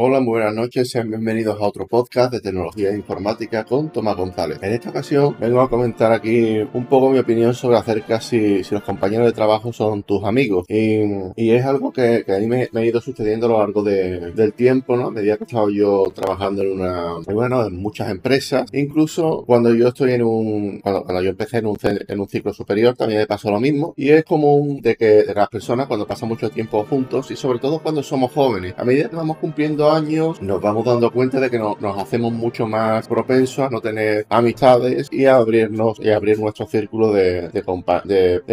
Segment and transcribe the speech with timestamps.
[0.00, 4.14] Hola, muy buenas noches, sean bienvenidos a otro podcast de tecnología e informática con Tomás
[4.14, 4.60] González.
[4.62, 8.76] En esta ocasión vengo a comentar aquí un poco mi opinión sobre acerca si, si
[8.76, 10.66] los compañeros de trabajo son tus amigos.
[10.68, 14.96] Y, es algo que, a mí me, ha ido sucediendo a lo largo del tiempo,
[14.96, 15.08] ¿no?
[15.08, 18.70] A medida que he estado yo trabajando en una, bueno, en muchas empresas.
[18.72, 22.94] Incluso cuando yo estoy en un, cuando, yo empecé en un, en un ciclo superior
[22.94, 23.94] también me pasó lo mismo.
[23.96, 27.58] Y es común de que de las personas cuando pasan mucho tiempo juntos y sobre
[27.58, 31.50] todo cuando somos jóvenes, a medida que vamos cumpliendo años nos vamos dando cuenta de
[31.50, 36.38] que nos hacemos mucho más propensos a no tener amistades y a abrirnos y abrir
[36.38, 37.50] nuestro círculo de,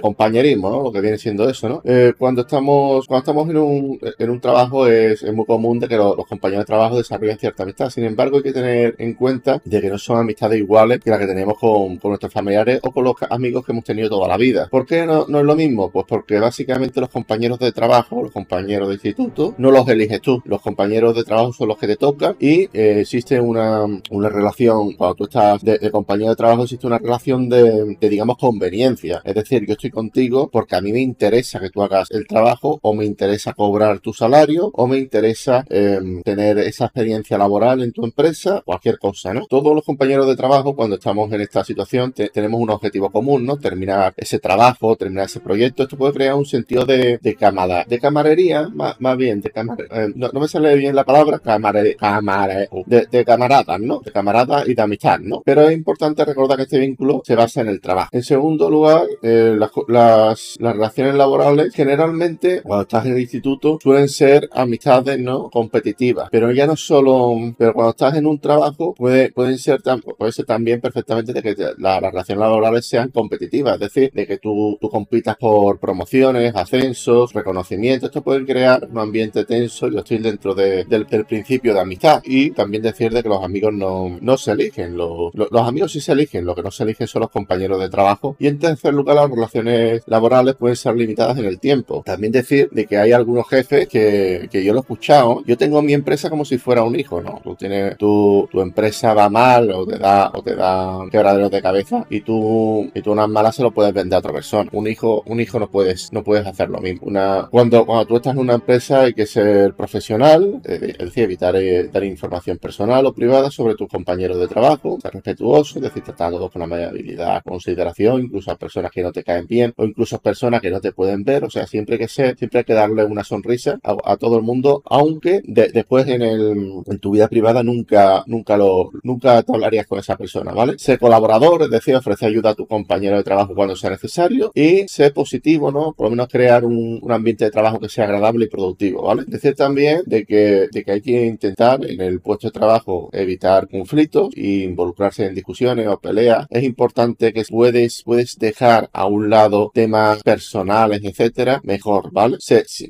[0.00, 0.82] compañerismo.
[0.82, 1.82] Lo que viene siendo eso.
[1.84, 5.96] Eh, cuando estamos cuando estamos en un, en un trabajo es, muy común de que
[5.96, 7.90] los, compañeros de trabajo desarrollen cierta amistad.
[7.90, 11.18] Sin embargo, hay que tener en cuenta de que no son amistades iguales que las
[11.18, 14.36] que tenemos con, con nuestros familiares o con los amigos que hemos tenido toda la
[14.36, 14.68] vida.
[14.70, 15.90] ¿Por qué no, no es lo mismo?
[15.90, 20.42] Pues porque básicamente los compañeros de trabajo, los compañeros de instituto, no los eliges tú.
[20.44, 24.92] Los compañeros de trabajo son los que te tocan y eh, existe una, una, relación,
[24.94, 29.22] cuando tú estás de, compañía de trabajo, existe una relación de, digamos, conveniencia.
[29.24, 32.78] Es decir, yo estoy contigo porque a mí me interesa que tú hagas el trabajo
[32.82, 37.92] o me interesa cobrar tu salario o me interesa em, tener esa experiencia laboral en
[37.92, 39.46] tu empresa, cualquier cosa, ¿no?
[39.46, 43.56] Todos los compañeros de trabajo, cuando estamos en esta situación, tenemos un objetivo común, ¿no?
[43.58, 45.82] Terminar ese trabajo, terminar ese proyecto.
[45.82, 50.04] Esto puede crear un sentido de, de camada, de camarería, más, más bien, de camarería.
[50.04, 54.00] Eh, no, no, me sale bien la palabra palabra camare, camare, de, de, camaradas, ¿no?
[54.00, 55.42] De camaradas y de amistad, ¿no?
[55.44, 58.08] Pero es importante recordar que este vínculo se basa en el trabajo.
[58.12, 63.78] En segundo lugar, eh, las, las, las, relaciones laborales generalmente, cuando estás en el instituto,
[63.82, 65.50] suelen ser amistades, ¿no?
[65.50, 66.28] Competitivas.
[66.30, 69.80] Pero ya no solo, pero cuando estás en un trabajo, puede, pueden ser,
[70.18, 73.74] puede ser también perfectamente de que las relaciones laborales sean competitivas.
[73.74, 78.08] Es decir, de que tú, tú compitas por promociones, ascensos, reconocimientos.
[78.08, 79.88] Esto puede crear un ambiente tenso.
[79.88, 82.22] Yo estoy dentro de, del el, principio de amistad.
[82.24, 84.96] Y también decir de que los amigos no, no se eligen.
[84.96, 87.88] Los, los, amigos sí se eligen, lo que no se eligen son los compañeros de
[87.88, 88.36] trabajo.
[88.38, 92.02] Y en tercer lugar, las relaciones laborales pueden ser limitadas en el tiempo.
[92.04, 95.42] También decir de que hay algunos jefes que, que yo lo he escuchado.
[95.46, 97.40] Yo tengo mi empresa como si fuera un hijo, ¿no?
[97.42, 101.62] Tú tienes, tu, tu empresa va mal o te da, o te da quebraderos de
[101.62, 104.70] cabeza y tú, y tú unas malas se lo puedes vender a otra persona.
[104.72, 107.06] Un hijo, un hijo no puedes, no puedes hacer lo mismo.
[107.06, 111.24] Una, cuando, cuando tú estás en una empresa hay que ser profesional, eh, es decir,
[111.24, 115.82] evitar eh, dar información personal o privada sobre tus compañeros de trabajo, ser respetuoso, es
[115.82, 119.84] decir, tratar con la amabilidad, consideración, incluso a personas que no te caen bien o
[119.84, 122.64] incluso a personas que no te pueden ver, o sea, siempre que ser, siempre hay
[122.64, 127.28] que darle una sonrisa a, todo el mundo, aunque después en, el, en tu vida
[127.28, 130.74] privada nunca, nunca lo, nunca te hablarías con esa persona, ¿vale?
[130.78, 134.86] Sé colaborador, es decir, ofrece ayuda a tu compañero de trabajo cuando sea necesario y
[134.88, 135.92] sé positivo, ¿no?
[135.92, 139.24] Por lo menos crear un, un ambiente de trabajo que sea agradable y productivo, ¿vale?
[139.26, 143.68] Decir también de que, de que hay que intentar en el puesto de trabajo evitar
[143.68, 146.46] conflictos e involucrarse en discusiones o peleas.
[146.50, 152.38] Es importante que puedes, puedes dejar a un lado temas personales, etcétera, mejor, ¿vale?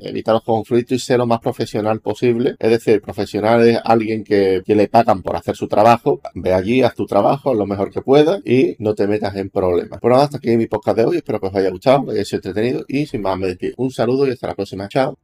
[0.01, 2.55] Evitar los conflictos y ser lo más profesional posible.
[2.59, 6.21] Es decir, profesional es alguien que, que le pagan por hacer su trabajo.
[6.35, 9.99] Ve allí, haz tu trabajo lo mejor que puedas y no te metas en problemas.
[10.13, 11.17] Nada, hasta aquí mi podcast de hoy.
[11.17, 13.73] Espero que os haya gustado, que haya sido entretenido y sin más me despido.
[13.77, 14.87] Un saludo y hasta la próxima.
[14.87, 15.22] Chao.